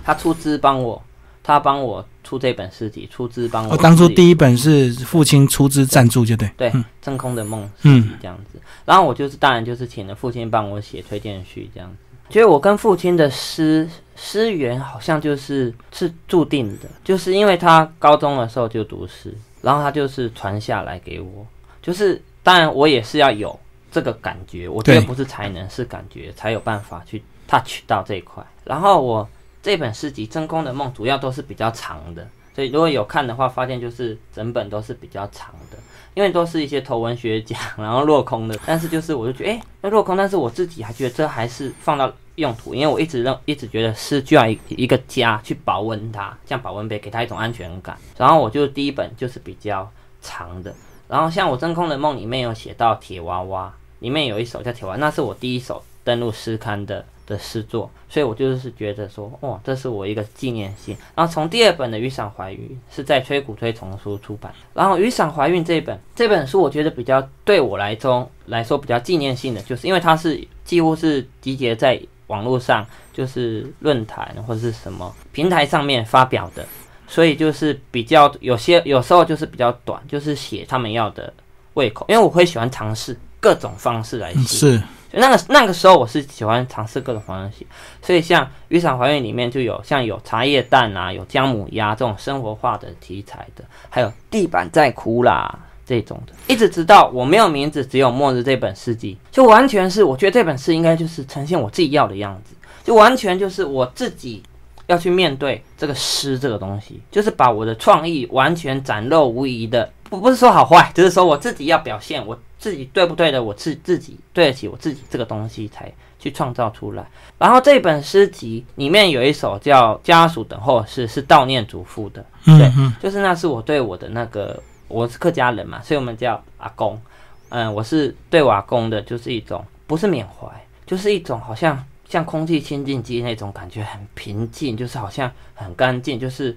[0.04, 1.02] 他出资帮我。
[1.44, 3.72] 他帮我出这本诗集，出资帮我。
[3.72, 6.50] 我当初第一本是父亲出资赞助，就对。
[6.56, 8.62] 对，真空的梦诗集这样子。
[8.86, 11.98] 然后我就是当然就是请了父亲帮我写推荐序这样子。
[12.30, 21.46] 觉得我跟父亲的诗诗缘好像就是是注定的，就是因为他高中的时候就读诗，然后他就是传下来给我。
[21.82, 23.60] 就是当然我也是要有
[23.92, 28.42] 这个感觉，我觉得不是才能是感觉才有办法去 touch 到这一块。
[28.64, 29.30] 然后我。
[29.64, 35.78] 这本诗集《真空的梦》主要都是比较长的，所以如果有看的话，发现就是整本都是比较长的，
[36.16, 38.60] 因为都是一些头文学奖， 然后落空的。
[38.66, 47.98] 但是就是我就觉得，哎，那落空，但是我自己还觉得这还是放到用途，因为我一直认，一直觉得诗就要一一个家去保温它，像保温杯，给它一种安全感。
[48.18, 49.90] 然后我就第一本就是比较
[50.22, 50.76] 长的，
[51.08, 57.06] 然后像我《真空的梦》里面有写到铁娃娃，里面有一首叫铁娃，那是我第一首登录诗刊的。
[57.26, 60.96] 的诗作，所以我就是觉得说，哇，这是我一个纪念性。
[61.16, 76.66] 然后从第二本的《雨伞怀孕》是在吹鼓吹丛书出版，然后《雨伞怀孕》这本这本书，我觉得比较对我来中来说比较纪念性的，就是因为它是几乎是集结在网络上，就是论坛或者是什么平台上面发表的，
[77.08, 81.32] 所以就是比较有些有时候就是比较短，就是写他们要的
[81.76, 84.58] 胃口，因为我会喜欢尝试各种方式来写。
[84.58, 84.82] 是。
[85.16, 87.66] 那个那个时候我是喜欢尝试各种方式，
[88.02, 104.42] 所以像《渔场怀孕》里面就有像有茶叶蛋啊，有姜母鸭这种生活化的题材的，还有地板在哭啦，这种的，一直直到我没有名字，只有末日这本诗集，就完全是我觉得这本诗应该就是呈现我自己要的样子，就完全就是我自己
[104.88, 117.06] 要去面对这个诗这个东西，就是把我的创意完全展露无遗的，不不是说好坏，只是说我自己要表现我自己对不对的，我自自己对得起我自己这个东西才去创造出来。
[117.38, 122.72] 然后这本诗集里面有一首叫《家属等候诗》，是悼念祖父的，对，
[123.02, 124.62] 就是那是我对我的那个。
[124.90, 127.02] 我是客家人嘛，所以我们叫阿公。
[127.50, 130.48] 嗯，我是对我阿公的，就是一种不是缅怀，
[130.86, 136.56] 就是一种好像像空气清净机那种感觉，很平静，就是好像很干净，就是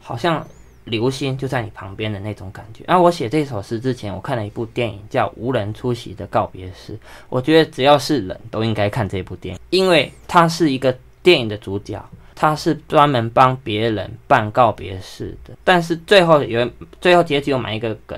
[0.00, 0.46] 好像
[0.88, 2.84] 流星就在你旁边的那种感觉。
[2.86, 6.92] 然后我写这首诗之前，我看了一部电影叫《无人出席的告别式》，
[7.28, 12.04] 我觉得只要是人都应该看这部电影，因为它是一个电影的主角。
[12.40, 16.70] 他是专门帮别人办告别式的，但是最后有
[17.00, 18.16] 最后结局有埋一个梗，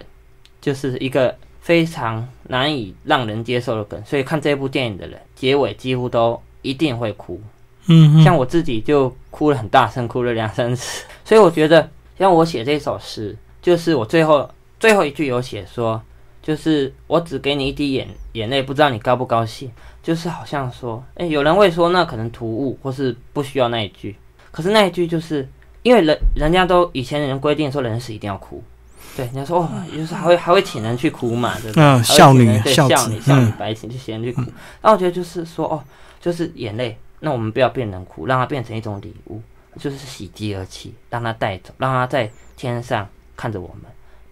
[0.61, 7.41] 就是一个非常难以让人接受的梗，所以看这部电影的人结尾几乎都一定会哭。
[7.87, 11.07] 嗯，像我自己就哭了很大声，哭了两三次。
[11.25, 11.89] 所以我觉得，
[12.21, 14.47] 像我写这首诗，就是我最后
[14.79, 16.01] 最后一句有写说，
[16.43, 19.71] 就是我只给你一滴眼眼泪，不知道你高不高兴。
[20.03, 24.17] 就是好像说，哎，有人会说那可能突兀，或是不需要那一句。
[24.51, 25.47] 可是那一句就是
[25.83, 28.63] 因为人人家都以前人规定说人死一定要哭，
[29.17, 31.83] 对，人家说哦，就是还会还会请人去哭嘛，对不对？
[31.83, 34.43] 嗯，孝女对孝女孝女白请去请人去哭。
[34.83, 35.83] 那我觉得就是说哦，
[36.21, 39.41] 就是眼泪，那我们不要变成哭，让它变成一种礼物，
[39.79, 43.91] 就是喜极而泣，让他带走，让他在天上看着我们。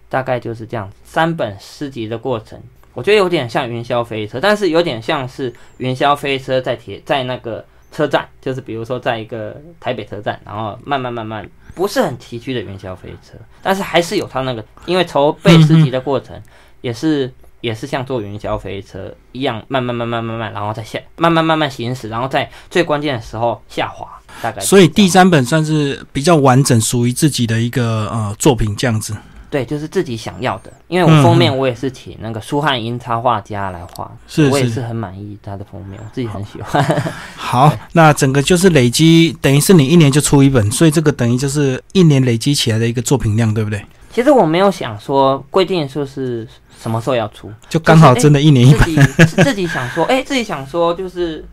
[0.09, 2.59] 大概就是这样，三本诗集的过程。
[2.95, 16.41] 我觉得有点像云霄飞车，但是有点像是云霄飞车在铁在那个车站，就是比如说在一个台北车站，然后慢慢慢慢不是很崎岖的云霄飞车，但是还是有他那个，因为筹备诗集的过程
[16.81, 24.07] 也是也是像坐云霄飞车一样，慢慢慢慢慢慢，然后再下慢慢慢慢行驶，然后在最关键的时候下滑，
[24.41, 24.61] 大概。
[24.61, 29.15] 所以第三本算是比较完整，属于自己的一个呃作品这样子。
[29.51, 37.03] 对，就是自己想要的，因为我封面我也是请那个苏汉英插画家来画，是我也是很满意他的封面，我自己很喜欢。
[37.35, 43.83] 好，那整个就是累积，等于是你一年就出一本，所以这个等于就是一年累积起来的一个作品量，对不对？
[44.13, 46.47] 其实我没有想说规定说是
[46.81, 49.27] 什么时候要出，就刚好真的一年一本。
[49.43, 51.43] 自己想说，哎，自己想说就是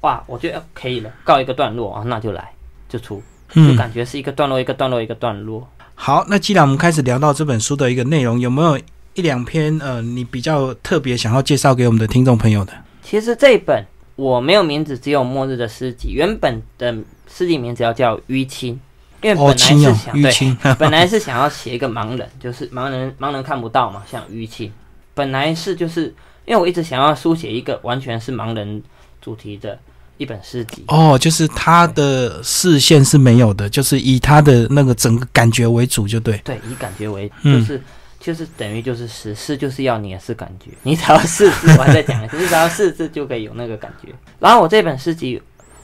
[0.00, 2.50] 哇，我觉得可以了，告一个段落啊，那就来
[2.88, 3.22] 就出，
[3.54, 5.68] 就感觉是一个段落一个段落一个段落。
[5.94, 8.76] 好，那既然我们开始聊到这本书的一个内容，有没有
[9.14, 12.72] 一两篇呃，你比较特别想要介绍给我们的听众朋友的？
[13.02, 13.84] 其实这一本
[14.16, 16.10] 我没有名字，只有末日的诗集。
[16.10, 16.92] 原本的
[17.32, 18.80] 诗集名字要叫淤青，
[19.22, 24.70] 因为本来是想对， 本来是想要写一个盲人，就是盲人盲人看不到嘛，像淤青。
[25.14, 28.82] 本来是就是因为我一直想要书写一个完全是盲人
[29.20, 29.78] 主题的。
[30.18, 36.38] 一本诗集哦，就是他的视线是没有的，就是以他的那个整个感觉为主，就对。
[36.44, 37.82] 对，以感觉为，就是
[38.20, 44.12] 就是等于就是诗，诗就是要你也是感觉，你只要试字，我还在讲， 你只要试字就可以有那个感觉。
[44.38, 45.42] 然后我这本诗集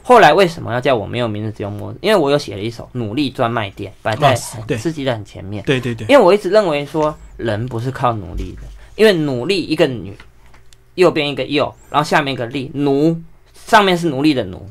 [0.09, 1.95] 后来为什么要叫我没有名字只有摸？
[2.01, 5.63] 因为我有写了一首《努力专卖店》，摆在诗集的很前面。
[5.65, 6.07] 对对对。
[6.09, 8.63] 因为我一直认为说人不是靠努力的，
[8.97, 10.17] 因为努力一个女，
[10.95, 13.21] 右边一个右，然后下面一个力，奴。
[13.67, 14.67] 上面是奴隶的奴，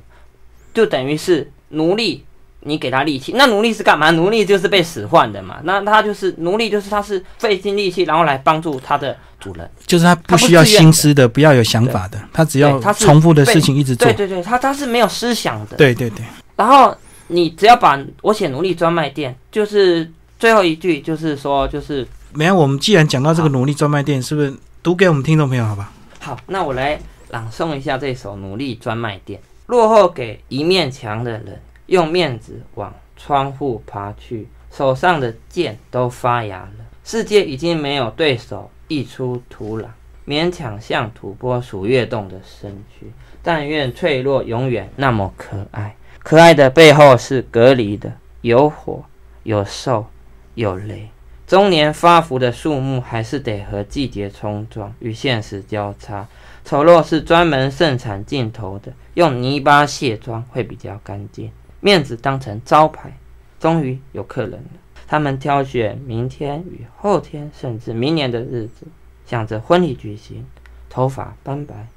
[0.73, 2.26] 就等于是奴隶，
[2.62, 4.10] 你给他力气，那奴隶是干嘛？
[4.10, 5.60] 奴隶就是被使唤的嘛。
[5.65, 9.15] 那他就是奴隶，就是他是费尽力气，然后来帮助他的
[9.47, 9.71] 主人。
[9.86, 14.05] 就是他不需要心思的，不要有想法的，他只要他重复的事情一直做。
[14.07, 15.77] 对对对，他他是没有思想的。
[15.77, 16.25] 对对对。
[16.55, 16.95] 然后
[17.27, 22.55] 你只要把我写奴隶专卖店，就是最后一句，就是说，就是没有。
[22.55, 25.91] 我们既然讲到这个奴隶专卖店，是不是读给我们听众朋友好吧？
[26.19, 26.99] 好，那我来。
[27.29, 29.38] 朗诵一下这首《奴隶专卖店》。
[29.65, 36.86] 落后给一面墙的人，用面子往窗户爬去，手上的剑都发芽了。
[37.03, 39.86] 世界已经没有对手，溢出土壤，
[40.26, 43.12] 勉强向土拨鼠跃动的身躯。
[43.43, 45.95] 但愿脆弱永远那么可爱。
[46.19, 49.06] 可爱的背后是隔离的，有火，
[49.43, 50.08] 有兽，
[50.56, 51.10] 有雷。
[51.45, 56.28] 中年发福的树木，还是得和季节冲撞，与现实交叉。
[56.65, 61.50] 丑陋是专门盛产镜头的，用泥巴卸妆会比较干净。
[61.80, 63.17] 面子当成招牌，
[63.62, 64.80] 终于有客人了。
[65.08, 68.86] 他们挑选明天与后天，甚至明年的日子，
[69.26, 70.46] 想着婚礼举行。
[70.89, 71.88] 头发斑白，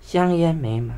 [0.00, 0.94] 香烟没买，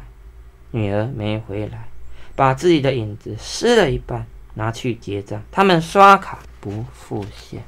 [0.71, 1.89] 女儿没回来，
[2.35, 5.43] 把自己的影子撕了一半，拿去结账。
[5.51, 7.63] 他们刷卡不付现。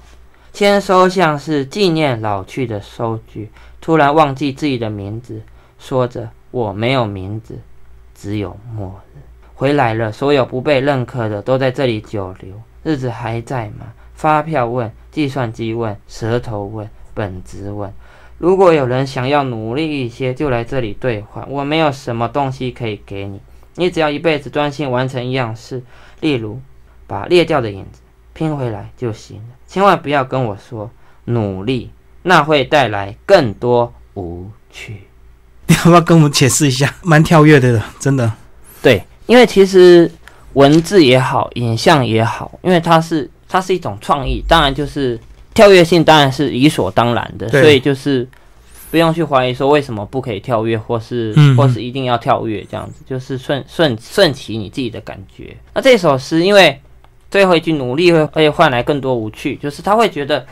[0.53, 5.43] 签收像是纪念老去的收据，突然忘记自己的名字，
[5.79, 7.59] 说着我没有名字，
[8.15, 9.19] 只有末日。
[9.55, 12.61] 回来了，所有不被认可的都在这里久留。
[12.83, 13.87] 日子还在吗？
[14.15, 17.93] 发票问，计算机问，舌头问，本子问。
[18.39, 21.49] 如果有人想要努力一些，就来这里兑换。
[21.51, 23.41] 我没有什么东西可以给你，
[23.77, 25.83] 你只要一辈子专心完成一样事，
[26.21, 26.61] 例如
[27.07, 28.01] 把裂掉的影子
[28.33, 29.55] 拼回来就行了。
[29.67, 30.91] 千万不要跟我说
[31.27, 31.91] 努力，
[32.23, 35.03] 那会带来更多无趣。
[35.67, 36.95] 你 要不要跟我们解释一下？
[37.03, 38.33] 蛮跳跃的，真的。
[38.83, 40.11] 对，因为其实
[40.55, 45.19] 文字也好，影像也好，因为它是它是一种创意，当然就是。
[45.53, 48.27] 跳跃性当然是理所当然的，所以就是
[48.89, 55.55] 不用去怀疑说为什么不可以跳跃，或是或是一定要跳跃这样子，就是顺顺顺其你自己的感觉。
[55.75, 56.81] 那这首诗因为
[57.33, 60.47] 最后一句努力会会换来更多无趣，就是他会觉得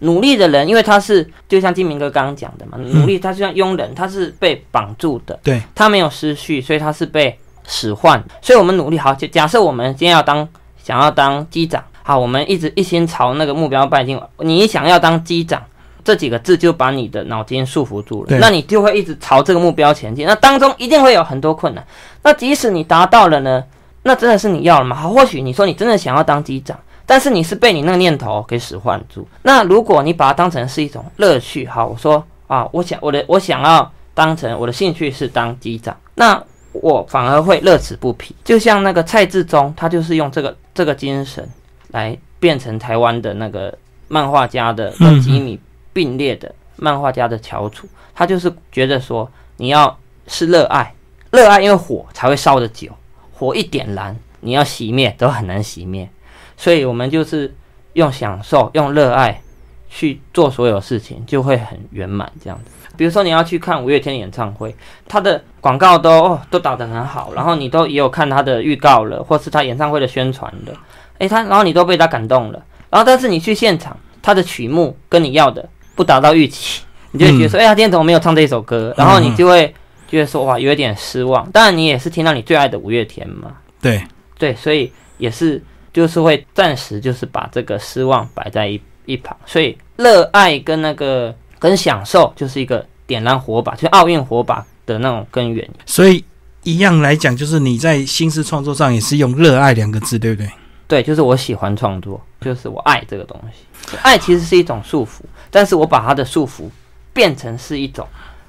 [0.00, 8.22] 努力的人，因为他是就像金明哥刚刚讲的嘛，努力他就像佣人，他是被绑住的，对他没有失序，所以他是被使唤。
[8.40, 10.48] 所以我们努力好，假设我们今天要当
[10.82, 11.82] 想要当机长。
[12.02, 14.20] 好，我们一直一心朝那个目标迈进。
[14.38, 15.62] 你想要当机长，
[16.04, 18.38] 这几个字就把你的脑筋束缚住了。
[18.38, 20.26] 那你就会一直朝这个目标前进。
[20.26, 21.82] 那当中一定会有很多困难。
[22.22, 23.64] 那即使你达到了呢？
[24.02, 24.94] 那真的是你要了吗？
[24.94, 29.26] 好，或许你说你真的想要当机长，但是你是被你那个念头给使唤住。
[29.40, 36.38] 那如果你把它当成是一种乐趣，好，我说啊，我想我的我想要当成我的兴趣是当机长，那
[36.74, 38.34] 我反而会乐此不疲。
[38.44, 41.48] 就像那个蔡志忠，他就是用这个这个精神。
[41.90, 43.72] 来变成台湾的那个
[44.08, 45.56] 漫画家的跟吉米
[45.92, 50.92] 并列的漫画家的翘楚，他就是觉得说你要是热爱，
[51.30, 52.88] 热爱因为火才会烧的久，
[53.32, 56.10] 火一点燃，你要熄灭都很难熄灭，
[56.56, 57.54] 所以我们就是
[57.92, 59.40] 用享受、用热爱
[59.88, 62.83] 去做所有事情，就会很圆满这样子。
[62.96, 64.74] 比如说你要去看五月天演唱会，
[65.08, 70.72] 他的广告都都打得很好，然后你都也有看他的预告了，或是他演唱会的宣传的。
[71.18, 78.92] 诶，他然后你都被他感动了，然后但是你去现场，他的曲目跟你要的不达到预期，你就会觉得说，哎他，今天怎么没有唱这首歌？
[78.96, 79.72] 然后你就会
[80.08, 81.48] 觉得说，哇，有一点失望。
[81.52, 83.52] 当然，你也是听到你最爱的五月天嘛。
[83.80, 84.02] 对
[84.38, 89.36] 对，所以也是就是会暂时就是把这个失望摆在一一旁。
[89.46, 95.68] 所以热爱跟那个跟享受就是一个点燃火把，就奥运火把的那种根源。
[95.86, 96.24] 所以
[96.62, 100.50] 一样来讲，就是你在新诗创作上也是用热爱两个字，对不对？
[100.86, 103.96] 对，就是我喜欢创作，就是我爱这个东西。
[104.02, 106.68] 爱其实是一种束缚，但是我把它的束缚
[107.12, 108.06] 变成是一种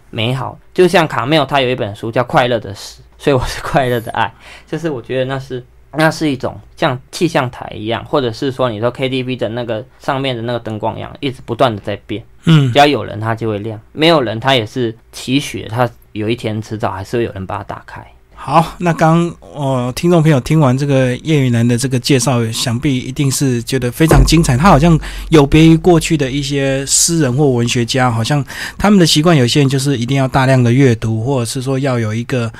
[0.09, 0.57] 美好。
[0.73, 4.33] 就像卡缪，他有一本书叫《快乐的死》，所以我是快乐的爱。
[4.67, 5.63] 就是我觉得那是
[5.93, 12.23] 那是一种像气象台一样，或者是说你说 KTV 的那个上面的那个灯光一样，一直不断的在变。
[12.45, 18.05] 嗯，只要有人，它就会亮；没有人，它也是起雪，它有一天迟早还是会有人把它打开。
[18.37, 24.55] 好，那刚哦，听众朋友听完这个叶雨楠的这个介绍，想必一定是觉得非常精彩。
[24.55, 28.45] 他好像有别于过去的一些诗人或文学家，好像
[28.77, 32.51] 他们的习惯，有些人就是一定要大量的阅读，或者是说要有一个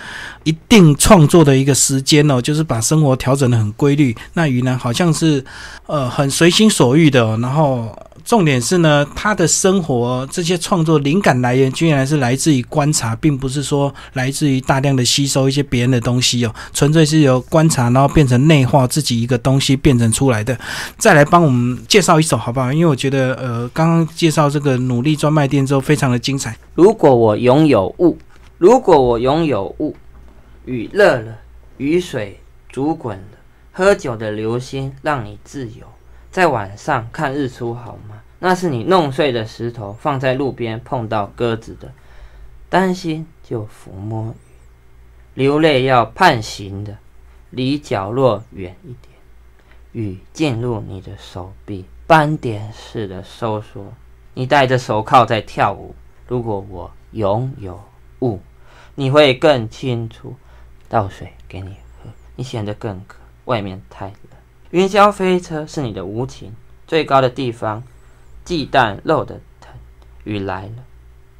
[0.44, 4.16] 一定创作的一个时间哦，就是把生活调整的很规律。
[4.34, 5.44] 那雨楠好像是
[5.86, 7.96] 呃很随心所欲的，然后。
[8.26, 20.58] 重点是呢，他的生活这些创作灵感来源，居然是来自于观察，并不是说来自于大量的吸收一些别人的东西哦，纯粹是由观察，然后变成内化自己一个东西变成出来的。
[20.98, 22.74] 再来帮我们介绍一首好不好？
[22.74, 26.58] 因为我觉得呃，刚刚介绍这个努力专卖店之后，非常的精彩。
[26.74, 28.18] 如果我拥有雾，
[28.58, 29.96] 如果我拥有雾，
[30.66, 31.38] 雨热了，
[31.78, 33.38] 雨水煮滚了，
[33.72, 35.86] 喝酒的流星让你自由。
[36.36, 38.22] 在晚上看日出好吗？
[38.40, 41.94] 那是你弄碎的石头放在路边碰到鸽子的，
[42.68, 44.36] 担心就抚摸
[45.34, 46.98] 流泪要判刑的，
[47.52, 49.16] 离角落远一点。
[49.94, 53.94] 雨进入你的手臂，斑点似的收缩。
[54.34, 55.96] 你戴着手铐在跳舞。
[56.28, 57.82] 如果我拥有
[58.20, 58.42] 雾，
[58.96, 60.36] 你会更清楚。
[60.90, 63.20] 倒水给你喝，你显得更渴。
[63.46, 64.35] 外面太冷。
[64.76, 66.52] 云霄飞车是你的无情，
[66.86, 67.82] 最高的地方，
[68.44, 69.72] 忌惮肉的疼。
[70.26, 70.84] 雨来了，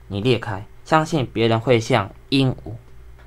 [0.08, 2.72] 你裂开，相信别人会像鹦鹉，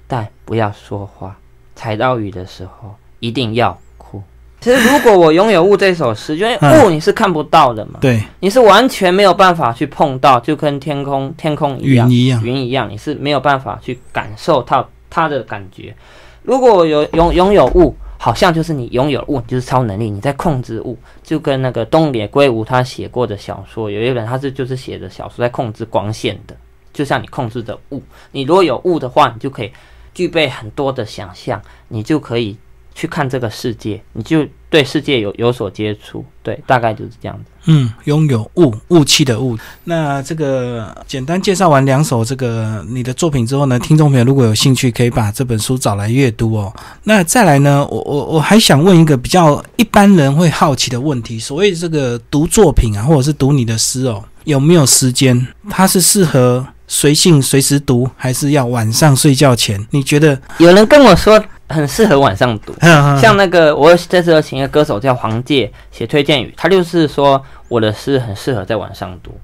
[0.07, 1.37] 但不要说话。
[1.77, 4.23] 踩到雨的时候，一定要哭。
[4.63, 15.95] 其实，如果我拥有雾这首诗，因为雾你是看不到的嘛，对，你是完全没有办法去碰到，就跟天空天空一样，云一样，云一样，你是没有办法去感受到它的感觉。
[16.43, 17.95] 如果我有拥拥有雾。
[18.19, 26.57] 好像就是你拥有物，就是超能力，你在控制物，就跟那个东野圭吾他写过的小说，有一本他是就是写的小说在控制光线的，
[26.93, 28.03] 就像你控制的物，
[28.33, 29.73] 你如果有物的话，你就可以
[30.13, 32.59] 具备很多的想象，你就可以。
[32.99, 37.45] 去看这个世界，你就对世界有有所接触，对，大概就是这样子。
[37.67, 39.57] 嗯，拥有雾雾气的雾。
[39.85, 46.75] 那这个简单介绍完两首这个你的作品之后呢，听众朋友如果有兴趣，可以把这本书找来阅读哦。
[47.05, 55.47] 那再来呢，我我我还想问一个比较一般人会好奇的问题：所谓这个读作品啊，或者是读你的诗哦，有没有时间？
[55.71, 59.87] 它是适合随性随时读，还是要晚上睡觉前？
[59.93, 60.41] 你觉得？
[60.59, 61.41] 有人跟我说。
[61.69, 62.75] 很适合晚上读，
[63.21, 69.39] 像那个我这次有请一个歌手叫黄介写推荐语，他就是说我的诗很适合在晚上读，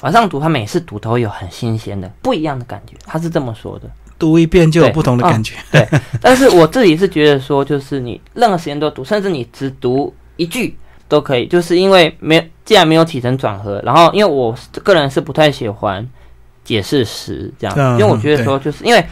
[0.00, 3.88] 晚上读他每次读都有很新鲜的不一样的感觉，他是这么说的，
[4.18, 5.54] 读一遍就有不同的感觉。
[5.70, 5.88] 对，
[6.20, 14.52] 但是我自己是觉得说，就是你任何时间都读，甚至你只读一句都可以，就是因为没既然没有起承转合，然后因为我
[14.82, 16.04] 个人是不太喜欢
[16.64, 19.06] 解释时这样，因为我觉得说就是因为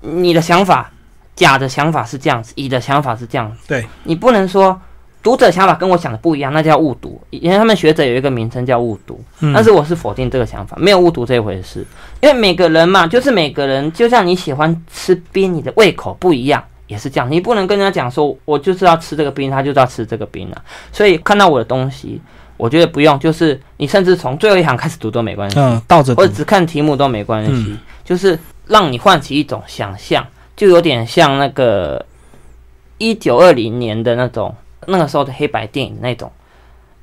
[0.00, 0.92] 你的想法。
[1.38, 3.68] 甲的想法是这样子，乙的想法是这样子。
[3.68, 4.78] 对，你不能说
[5.22, 7.20] 读者想法跟我想的不一样，那叫误读。
[7.30, 9.22] 以前他们学者有一个名称叫误读，
[9.54, 11.86] 但是我是否定这个想法，没有误读这一回事。
[12.20, 17.30] 因为每个人嘛，就是每个人，就像你喜欢吃冰，你的胃口不一样，也是这样。
[17.30, 20.60] 你不能跟人家讲说，我就是要吃这个冰，他就是要吃这个冰啊。
[20.92, 22.20] 所以看到我的东西，
[22.56, 28.36] 我觉得不用，就是你甚至从最后一行开始读都没关系，嗯，倒着，或者只看题目都没关系，就是
[28.66, 30.26] 让你唤起一种想象。
[30.58, 32.04] 就有点像那个
[32.98, 34.54] 一九二零年的那种
[34.86, 36.30] 那个时候的黑白电影那种，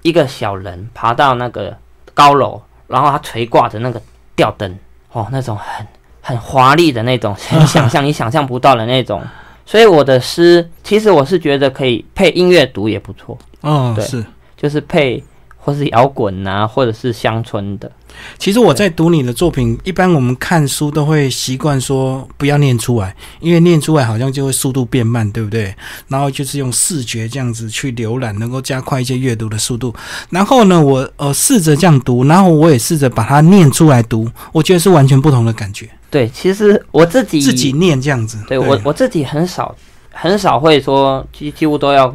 [0.03, 1.75] 一个小人爬到那个
[2.13, 4.01] 高楼，然后他垂挂着那个
[4.35, 4.77] 吊灯，
[5.13, 5.87] 哦，那种很
[6.21, 9.23] 很华丽的那种，很想象你想象不到的那种。
[9.65, 13.35] 所以我的诗，其实我是觉得可以配音乐读也不错。
[13.61, 14.23] 哦，对，是，
[14.57, 15.23] 就是配。
[15.57, 17.91] 或是摇滚啊，或者是乡村的。
[18.37, 25.73] 其实我在读你的作品，一般我们看书都会习惯说不要念出来，因为念出来好像就会速度变慢，对不对？
[26.07, 29.93] 然后就是用视觉这样子去浏览，能够加快一些阅读的速度。
[30.29, 35.89] 然后呢，我呃试着这样读，然后我也试着把它念出来读，我觉得是完全不同的感觉。
[36.09, 39.75] 对，其实我自己自己念这样子，对我我自己很少
[40.11, 42.13] 很少会说，几几乎都要。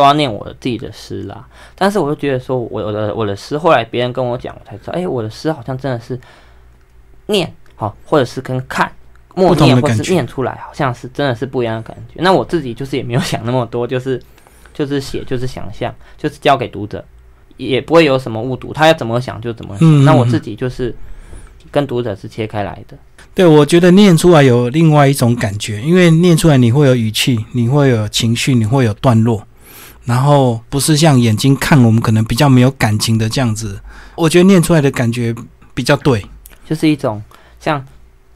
[0.00, 6.18] 都要念我自己的诗啦，但是我就觉得说，我的我的诗，后来别人跟我讲，我才知道，哎，我的诗好像真的是
[7.26, 8.90] 念好，或者是跟看
[9.34, 12.22] 默念，或者是念出来，好像是真的是不一样的感觉。
[12.22, 14.18] 那我自己就是也没有想那么多，就是
[14.72, 17.04] 就是写，就是想象，就是交给读者，
[17.58, 20.04] 也不会有什么误读，他要怎么想就怎么想。
[20.06, 20.96] 那我自己就是
[21.70, 22.96] 跟读者是切开来的。
[23.34, 29.46] 对，我觉得念出来有另外一种感觉，因为念出来你会有语气，你会有情绪，你会有段落。
[30.10, 33.80] 然后不是像眼睛看我们可能比较没有感情的这样子，
[34.16, 35.32] 我觉得念出来的感觉
[35.72, 36.26] 比较对，
[36.68, 37.22] 就是一种
[37.60, 37.86] 像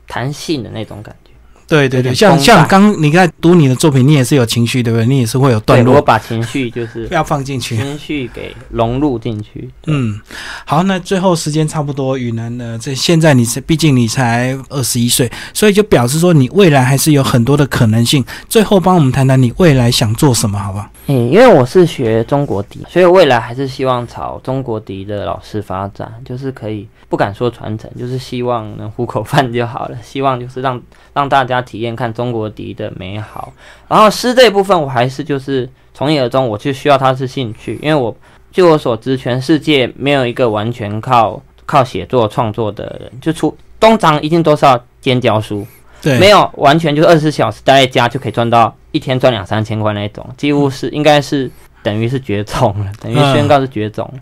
[0.07, 1.24] 弹性的那种感觉。
[1.67, 5.07] 对对对，像像刚你在读你的作品，你也是有情绪，对不对？
[5.07, 5.95] 你也是会有段落。
[5.95, 9.71] 我把情绪就是要放进去，情绪给融入进去。
[9.87, 10.21] 嗯，
[10.65, 12.79] 好，那最后时间差不多，雨楠呢？
[12.81, 18.25] 这现在你是毕竟你才二十一岁，所以就表示说你未来还是有很多的可能性。
[18.49, 20.89] 最后帮我们谈谈你未来想做什么，好不好？
[21.07, 29.99] 嗯，因为我是学中国笛，所以未来还是希望朝中国笛的老师发展，就是可以不敢说传承，就是希望能糊口饭就好了。
[30.03, 30.81] 希望就是让
[31.13, 33.53] 让大家体验看中国笛的美好。
[33.89, 38.17] 然后诗这一部分，我还是就是从一而终，我就需要它是兴趣，因为我
[38.53, 45.67] 据我所知，全世界没有一个完全靠靠写作创作的人，就出通常一定都是要兼教书。
[46.03, 51.51] 对没有完全就是二十四小时待在家就可以赚到一天赚两三千块那种，几乎是应该是
[51.83, 54.21] 等于是绝种了，等于宣告是绝种了。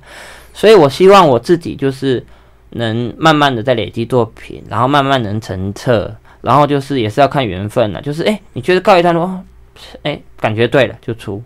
[0.54, 2.24] 所以我希望我自己就是
[2.70, 8.02] 能慢慢的在累积作品，然后慢慢能成册，然后就是也是要看缘分了。
[8.02, 9.42] 就是哎，你觉得告一段落，
[10.02, 11.42] 哎，感觉对了就出，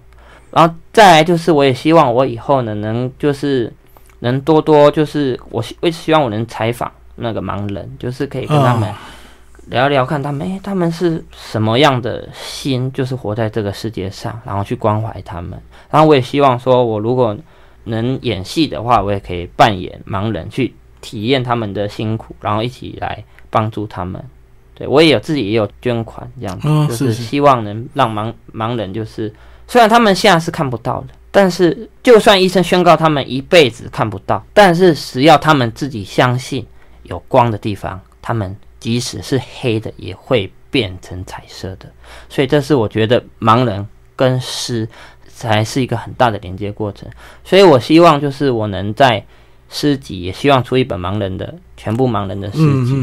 [0.51, 3.73] 然后再来就是我也希望我以后呢能就是
[4.19, 8.93] 能多多就是我我希望我能采访那个盲人，就是可以跟他们。
[9.69, 15.61] 聊聊看他们，诶，他们是什么样的心，就是活在这个世界上，然后去关怀他们。
[15.91, 17.37] 然后我也希望说，我如果
[17.83, 24.25] 能演戏的话，我也可以扮演盲人，去体验他们的辛苦，然后一起来帮助他们。
[24.77, 29.35] 对我也有自己也有捐款这样子，就是希望能让盲盲人，就是
[29.67, 36.65] 虽然他们现在是看不到的，但是就算医生宣告他们一辈子看不到，但是只要他们自己相信
[37.03, 38.55] 有光的地方，他们。
[38.79, 41.91] 即使是黑的，也会变成彩色的。
[42.29, 44.89] 所以，这是我觉得盲人跟诗
[45.27, 47.09] 才是一个很大的连接过程。
[47.43, 49.25] 所以我希望就是我能在
[49.71, 52.95] 诗集，也希望出一本盲人的全部盲人的诗集，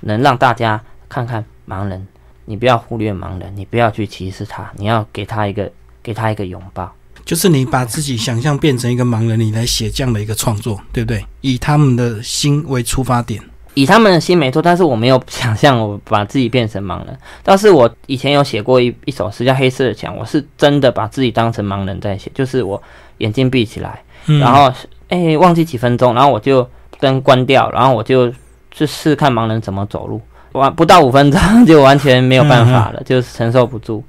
[0.00, 2.06] 能让大家看看盲人。
[2.44, 5.70] 你不要忽略盲人，你不要去歧视他，你要给他一个
[6.02, 6.90] 给他一个拥抱。
[7.26, 11.22] 就是你把自己想象变成一个盲人，你来写这样的一个创作，对不对？
[11.42, 13.38] 以他们的心为出发点，
[13.74, 17.14] 以他们的心没错，但是我没有想象我把自己变成盲人。
[17.42, 22.82] 但是我以前有写过一一首诗叫《黑色的墙》，我是真的把自己当成盲人在写，就是我
[23.18, 24.72] 眼睛闭起来，然后
[25.08, 26.66] 哎忘记几分钟，然后我就
[26.98, 28.32] 灯关掉，然后我就
[28.70, 30.18] 去试看盲人怎么走路。
[30.52, 34.02] 完不到五分钟 就完全没有办法了，就是承受不住，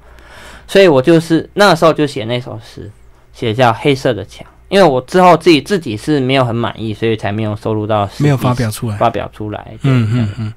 [0.66, 2.90] 所以我就是那时候就写那首诗，
[3.32, 9.74] 写叫《黑色的墙》，因为我之后自己自己是没有很满意，所以才没有收录到，没有发表出来，发表出来。
[9.82, 10.52] 嗯嗯嗯。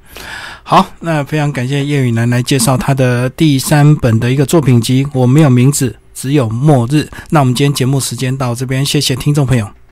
[0.64, 7.08] 好，那非常感谢叶雨楠来介绍他的第三本的一个作品集，我没有名字，只有末日。
[7.30, 9.83] 那我们今天节目时间到这边，谢谢听众朋友。